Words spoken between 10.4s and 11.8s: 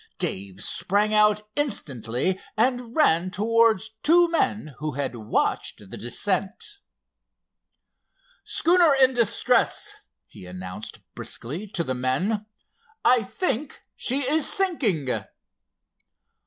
announced briskly